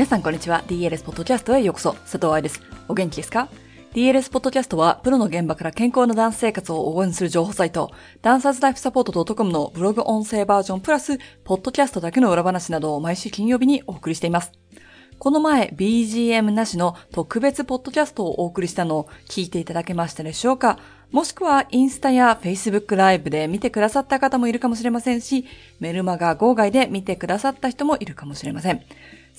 [0.00, 0.64] 皆さんこんにちは。
[0.66, 1.92] DLS ポッドキャストへようこそ。
[1.92, 2.62] 佐藤愛です。
[2.88, 3.50] お元気ですか
[3.92, 7.90] ？DLS ポッドキャストは、プロの現場から健康なダンス生活を応援する情報サイト、
[8.22, 14.52] ダンサーズライフサポート .com のブログ音声バージョンプラス、ポッドキャストだけの裏話などを毎週金曜日にお送りしています。
[15.18, 20.78] この前、BGM なしの特別ポッドキャストをお送りしたのを聞いていただけましたでしょうか？
[21.10, 25.44] もしくはインスタや Facebook ライブで見てくださった方もいるかもしれませんし、
[25.78, 28.80] メルマガ号外で見てくださった人もいるかもしれません。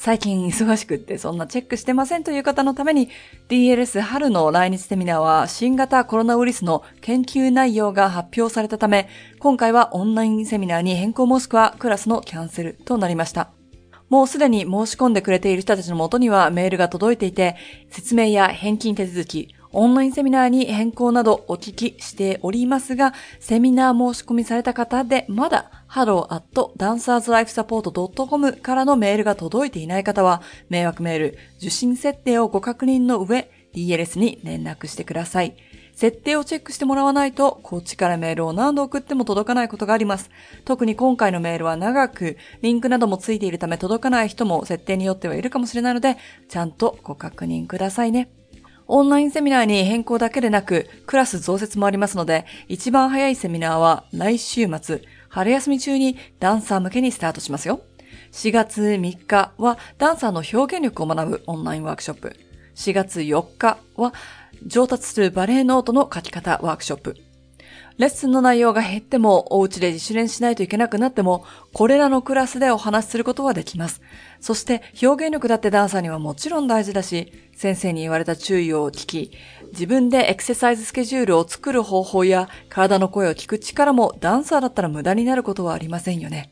[0.01, 3.09] 最近忙しくってそんなチェックしてませんという方のために
[3.49, 13.51] DLS 春の来日セミナーは新型コロナウイルスの研究内容が発表されたため今回はオンラインセミナーに変更もしくはクラスのキャンセルとなりました。
[14.09, 17.55] もうすでに申し込んでくれている人たちのもとにはメールが届いていて
[17.91, 35.57] 説明や返金手続き、オンラインセミナーに変更などお聞きしておりますが、セミナー申し込みされた方でまだ hello.dancerslifesupport.com からのメールが届いていない方は、迷惑メール、受信設定をご確認の上、DLS に連絡してください。
[35.93, 40.29] 設定をチェックしてもらわないと、こっちからメールを何度送っても届かないことがあります。
[40.63, 46.15] 特に今回のメールは長く、リンクなどもついているため届かない人も設定によってはいるかもしれないので、
[46.47, 48.29] ちゃんとご確認くださいね。
[48.87, 55.01] オンラインセミナーに変更だけでなく、クラス増設もありますので、一番早いセミナーは来週末、
[55.31, 57.81] 春休み中にダンサー向けにスタートしますよ。
[58.33, 62.35] 4月3日はダンサーの表現力を学ぶオンラインワークショップ。
[62.75, 64.13] 4月4日は
[64.65, 67.15] 上達するバレエノートの書き方ワークショップ。
[67.97, 74.01] レッスンの内容が減っても、お家で自主練しないといけなくなっても、これらのクラスでお話しすることはできます。
[74.39, 79.31] そして、表現力だってダンサーにはもちろん大事だし、先生に言われた注意を聞き、
[79.73, 86.49] 自分でエクササイズスケジュールを作る方法や、体の声を聞く力もダンサーだったら無駄になることはありませんよね。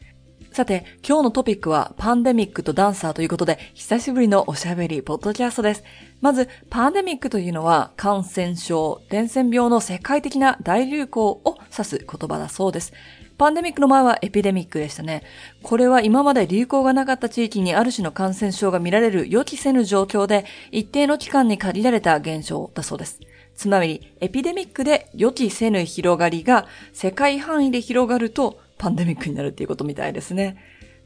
[0.52, 5.84] さて、今日のトピックはパンデミックとダンサーということで、久しぶりのおしゃべりポッドキャストです。
[6.22, 12.94] まず、パンデミックというのは感染症、伝染病の世界的な大流行を指す言葉だそうです。
[13.38, 15.24] パンデミックの前はエピデミックでしたね。
[15.62, 23.20] これは今まで流行がなかった地域にある種の感染症が見られる予期せぬ状況で、一定の期間に限られた現象だそうです。
[23.56, 30.58] つまり、エピデミックで予期せぬ広がりが世界範囲で広がるとパンデミックになるっていうことみたいですね。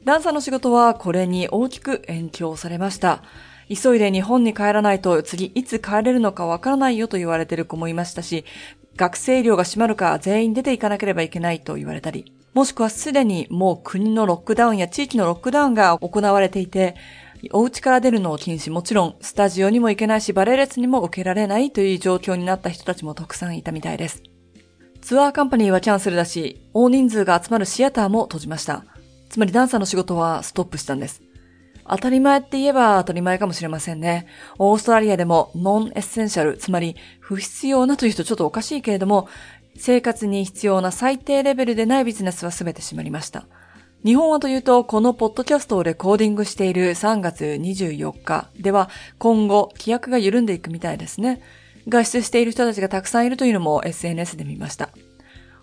[0.05, 3.23] ダンサーの仕事はこれに大きく延長されました。
[3.67, 8.45] 急いで日本に帰らないと次いつ帰れるのかわからないよと言われてる子もいましたし、
[8.95, 16.95] 学生寮が閉まるか全員出ていかなければいけないと言われたり、もしくはすでにもう国のロックダウンや地域のロックダウンが行われていて、
[17.51, 24.21] お家から出るのを禁止、もちろんスタジオにも行けないしバレエ列にも受けられないという状況になった人たちもたくさんいたみたいです。
[25.03, 28.85] ツアーカンパニーはキャンセルだし、大人数が集まるシアターも閉じました。
[29.29, 31.21] つまりダンサーの仕事はストップしたんです。
[31.85, 34.27] 当たり前って言えば当たり前かもしれませんね。
[34.59, 39.27] オーストラリアでも non-essential、つまり不必要なという人ちょっとおかしいけれども、
[39.75, 43.45] 生活に必要な最低レベルでないビジネスは全て閉まりました。
[44.05, 51.41] 日本はというと、このポッドキャストをレコーディングしている3月24日では、今後、規約が緩んでいくみたいですね。
[51.87, 54.89] 外出している人たちがたくさんいるというのも SNS で見ました。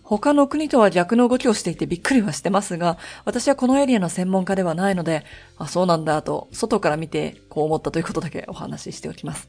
[0.02, 5.24] 他の国とは逆の動きをしていてびっくりはしてますが、私はこのエリアの専門家ではないので、
[5.56, 9.48] あ、そうなんだと、外から見てこう思ったということだけお話ししておきます。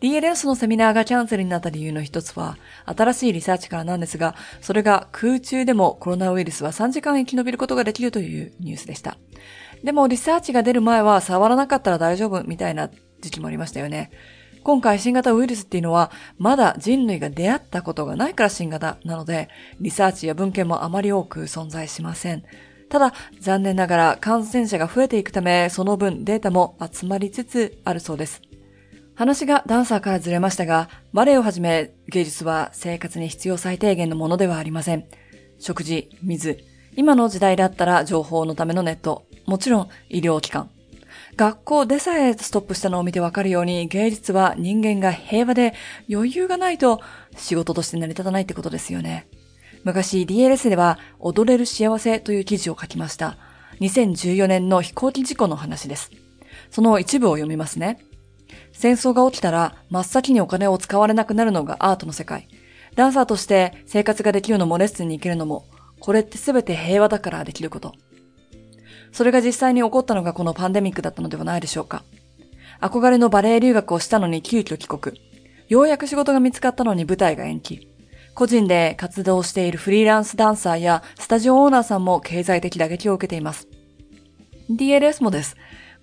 [0.00, 9.18] DLS のセミナーがキャンセルになった理由の一つは、新しいリサーチからなんですが、それが空中でもコロナウイルスは3時間生き延びることができるというニュースでした。
[9.84, 14.10] でもリサーチが出る前は触らなかったら大丈夫みたいな時期もありましたよね。
[14.62, 19.48] 今回新型ウイルスっていうのは、まだ人類が出会ったことがないから新型なので、
[19.80, 22.44] リサーチや文献もあまり多く存在しません。
[22.90, 28.42] ただ、残念ながら感染者が増えていくため、その分データも集まりつつあるそうです。
[29.14, 35.04] 話がダンサーからずれましたが、バレエをはじめ芸術は生活に必要最低限のものではありません。
[35.58, 36.64] 食事、水、
[36.96, 40.70] 今の時代だったら情報のためのネット、もちろん医療機関、
[41.40, 45.72] 学校でさえストップしたのを見てわかるように、芸術は人間が平和で
[46.12, 47.00] 余裕がないと
[47.34, 49.26] 仕事として成り立たないってことですよね。
[49.82, 53.38] 昔 DLS では踊れる幸せという記事を書きました。
[53.80, 56.10] 2014年の飛行機事故の話です。
[56.70, 58.04] その一部を読みますね。
[58.74, 62.48] 戦争が起きたら真っ先にお金を使われなくなるのがアートの世界。
[62.96, 65.64] ダンサーとして生活ができるのもレッスンに行けるのも、
[66.00, 67.94] これって全て平和だからできること。
[69.12, 72.04] それが実際に起こったのがこのパンデミックだったのではないでしょうか。
[72.80, 75.20] 憧れのバレエ留学をしたのに急遽帰国。
[75.68, 77.88] ようやく仕事が見つかったのに舞台が延期。
[78.34, 83.68] 個人で活動しているフリーランスダンサーやスタジオオーナーさんも経済的打撃を受けています。
[84.70, 85.56] DLS もです。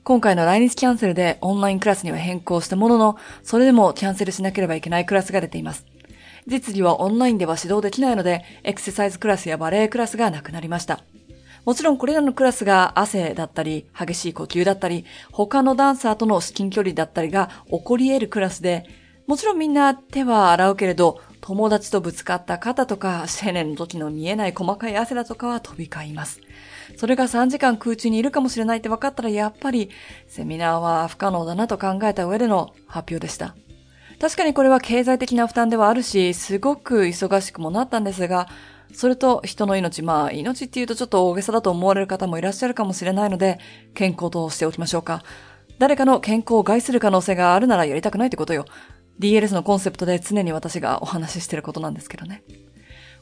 [0.04, 5.86] 今回の来日キャンセルでオンラインクラスには変更したものの、それでもキャンセルしなければいけないクラスが出ています。
[6.46, 11.02] 実技はオンラインでは指導できないので、エクササイズクラスやバレエクラスがなくなりました。
[11.68, 15.04] もちろんこれらのクラスが汗だったり、激しい呼吸だったり、
[15.34, 18.86] 他のダンサーとの至近距離だったりが起こり得るクラスで、
[19.28, 26.40] もちろんみんな手は洗うけれど、友達とぶつかった肩とか、青年の時の見えない細かい汗だとかは飛び交います。
[26.96, 29.90] それが3時間空中にいるかもしれないって分かったらやっぱり
[30.30, 33.58] セミナーは不可能だなと考えた上での発表でした。
[34.22, 38.48] 確かにこれは経済的な負担ではあるし、すごく忙しくもなったんですが、
[38.94, 43.60] それと人の命、まあ命って言うとちょっと大げさだと思われる方もいらっしゃるかもしれないので、
[43.94, 45.24] 健康としておきましょうか。
[45.80, 48.66] 誰かの健康を害する可能性があるならやりたくないってことよ。
[49.20, 52.44] DLS のコンセプトで常に私がお話ししてることなんですけどね。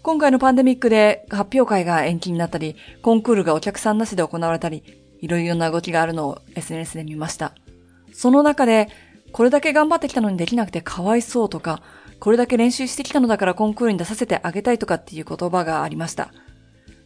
[0.01, 4.83] 今回のパンデミックで発表会が延期になったり、コンクールがお客さんなしで行われたり、
[5.19, 7.53] いろいろな動きがあるのを SNS で見ました。
[8.13, 8.87] その中で、
[9.31, 11.81] これだけ頑張ってきたのにできなくてかわいそうとか、
[12.19, 16.31] これだけ練習してきたのだからコンクールに出させてあげたいとかっていう言葉がありました。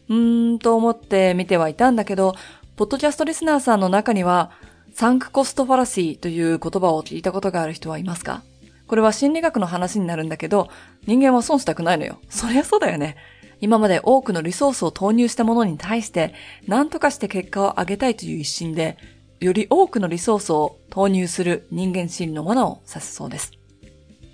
[0.08, 2.34] うーんと思って見てはいたんだけど、
[2.76, 4.50] ポッドキャストリスナーさんの中には、
[4.94, 8.42] サンクコストファラシーという言葉を聞いたことがある人はいますか？
[8.86, 10.68] これは心理学の話になるんだけど、
[11.06, 12.18] 人間は損したくないのよ。
[12.28, 13.16] そりゃそうだよね。
[13.60, 16.34] 今まで多くのリソースを投入したものに対して、
[16.66, 18.96] 何とかして結果を上げたいという一心で、
[19.38, 23.52] より多くのリソースを投入する人間心理のものを指すそうです。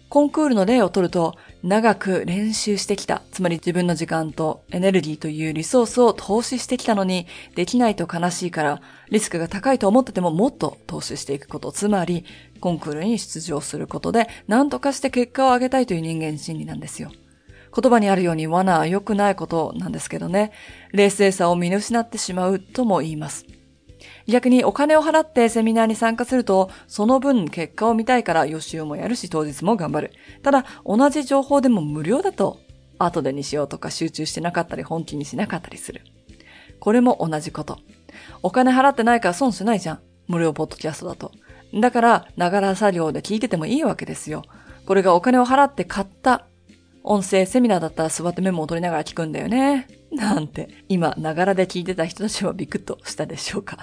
[0.09, 7.27] コンクールの例を取ると、長く練習してきた、つまり自分の時間とエネルギーというリソースを投資してきたのに、
[7.57, 8.81] できないと悲しいから、
[9.11, 12.25] リスクが高いと思っててももっと投資していくこと、つまり、
[12.61, 17.11] コンクールに出場することで、何とかして結果を上げたいという人間心理なんですよ。
[17.75, 20.53] 言葉にあるように罠は良くないことなんですけどね、
[20.93, 23.45] 冷静さを見失ってしまうとも言います。
[24.27, 30.13] 逆にお金を払ってセミナーに参加すると、その分結果を見たいから予習もやるし当日も頑張る。
[30.43, 32.59] ただ、同じ情報でも無料だと、
[32.99, 36.03] 後でにしようとか集中してなかったり本気にしなかったりする。
[36.81, 37.79] これも同じこと。
[38.43, 40.01] お金払ってないから損しないじゃん。
[40.29, 41.33] 無料ポッドキャストだと。
[41.75, 44.43] だから、ながら作業で聞いててもいいわけですよ。
[44.87, 46.47] これがお金を払って買った
[47.07, 49.87] 音声セミナーだったら座ってメモを取りながら聞くんだよね。
[50.11, 53.79] なんて、今、ながらで聞いてた人たちはビクッとしたでしょうか。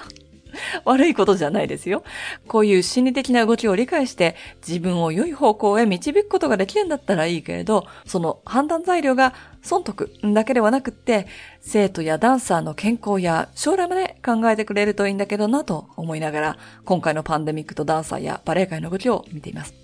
[0.85, 2.03] 悪いことじゃないですよ。
[2.47, 4.35] こういう心理的な動きを理解して
[4.67, 11.27] 自分を良い方向へ導くことができるんだったらいいけれど、その判断材料が損得だけではなくって、
[11.61, 19.82] 生徒やダンサーの健康や将来まで考えてくれるといいんだけどなと思いながら、今回のパンデミックとダンサーやバレエ界の動きを見ています。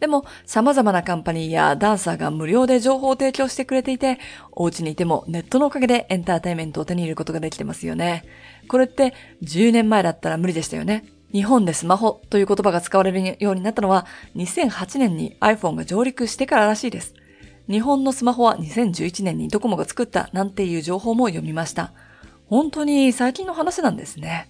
[0.00, 4.18] でも、様々なカンパニーやダンサーが無料で情報を提供してくれていて、
[4.50, 8.24] お家にいてもネットのおかげでエンターテイメントを手に入れることができてますよね。
[8.66, 9.12] これって
[9.42, 11.04] 10年前だったら無理でしたよね。
[11.32, 14.06] 日本でスマホという言葉が使われるようになったのは
[14.36, 17.14] 2008年に iPhone が上陸してかららしいです。
[17.68, 21.92] 日本のスマホは2011年にドコモが作ったなんていう情報も読みました。
[22.46, 24.48] 本当に最近の話なんですね。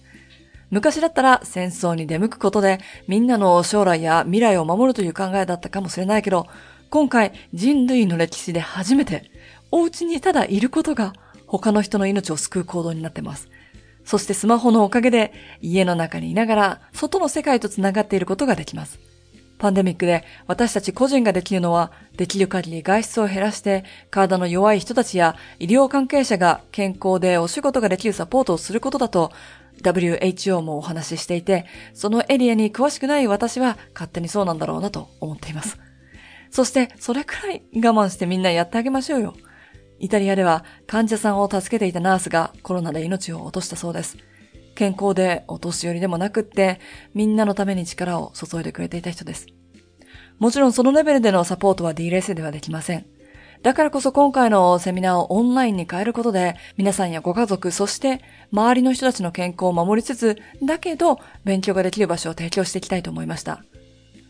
[0.71, 6.47] 昔だったら戦争に出向くことでみんなの将来や未来を守るという考えだったかもしれないけど、
[6.89, 9.29] 今回人類の歴史で初めて
[9.69, 11.13] お家にただいることが
[11.45, 13.49] 他の人の命を救う行動になってます。
[14.05, 18.99] そしてスマホのおかげで家の中にいながら外の世界と繋がっていることができます。
[19.61, 29.31] パンデミックで私たち個人ができるのは、できる限り外出を減らして、体の弱い人たちや医療関係者が健康でお仕事ができるサポートをすることだと、
[29.83, 35.79] WHO もお話ししていて、そのエリアに詳しくない私は勝手にそうなんだろうなと思っています。
[36.49, 39.33] そして、それくらい我慢してみんなやってあげましょうよ。
[39.99, 44.17] イタリアでは患者さんを助けていたナースがコロナで命を落としたそうです。
[44.75, 46.79] 健康でお年寄りでもなくって、
[47.13, 49.47] みんなのために力を注いでくれていた人です。
[50.39, 53.05] もちろんそのレベルでのサポートは D レースではできません。
[53.63, 63.63] だからこそ今回のセミナーをオンラインに変えることで、皆さんやご家族、そして周りの人たちの健康を守りつつ、だけど勉強ができる場所を提供していきたいと思いました。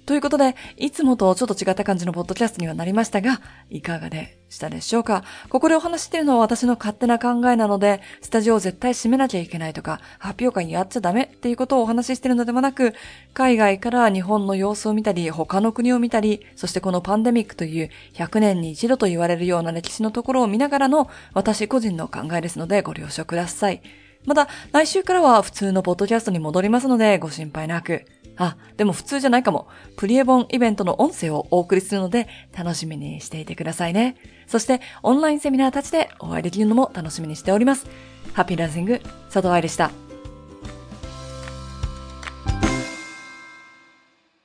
[0.05, 3.39] ということで、いつもとちょっと違った感じのポッドキャストにはなりましたが、
[3.69, 5.23] いかがでしたでしょうか？
[5.49, 12.93] ここでお話しているのは私の勝手な考えなので、スタジオを絶対閉めなきゃいけないとか、発表会にやっちゃダメっていうことをお話ししているのではなく、
[13.33, 23.81] 海外から日本の様子を見たり、他の国を見たり、そしてこのパンデミックという100年に一度と言われるような歴史のところを見ながらの私個人の考えですのでご了承ください。
[24.25, 28.05] また、来週からは普通のポッドキャストに戻りますので、ご心配なく。
[28.43, 29.67] あ、でも普通じゃないかも。
[29.97, 34.15] プリエボンイベントの音声をお送りするので、楽しみにしていてくださいね。
[34.47, 37.87] そして、オンラインセミナーたちでお会いできるのも楽しみにしております。
[38.33, 40.10] ハッピーランシング、佐藤愛でした。